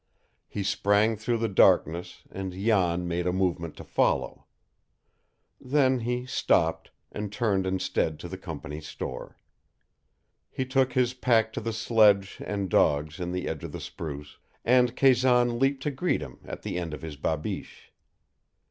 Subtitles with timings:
[0.47, 4.47] He sprang through the darkness and Jan made a movement to follow.
[5.59, 9.37] Then he stopped, and turned instead to the company's store.
[10.49, 14.39] He took his pack to the sledge and dogs in the edge of the spruce,
[14.65, 17.91] and Kazan leaped to greet him at the end of his babiche.